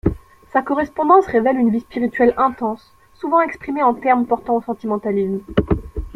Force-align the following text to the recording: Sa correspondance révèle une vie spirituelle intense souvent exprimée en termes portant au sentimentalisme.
Sa 0.51 0.63
correspondance 0.63 1.27
révèle 1.27 1.57
une 1.57 1.69
vie 1.69 1.81
spirituelle 1.81 2.33
intense 2.37 2.91
souvent 3.13 3.39
exprimée 3.41 3.83
en 3.83 3.93
termes 3.93 4.25
portant 4.25 4.55
au 4.55 4.61
sentimentalisme. 4.63 5.43